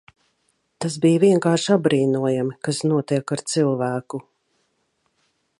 [0.85, 4.25] Tas bija vienkārši apbrīnojami, kas notiek ar cilvēku.